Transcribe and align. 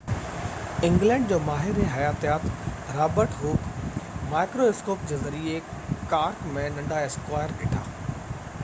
England 0.85 1.29
جو 1.31 1.37
ماهر 1.49 1.77
حياتيات 1.97 2.47
رابرٽ 2.95 3.37
هوڪ 3.43 3.67
مائڪريواسڪوپ 4.33 5.07
جي 5.13 5.21
ذريعي 5.27 5.63
ڪارڪ 6.17 6.43
۾ 6.57 6.67
ننڍا 6.79 7.05
اسڪوائر 7.11 7.57
ڏٺا 7.63 7.87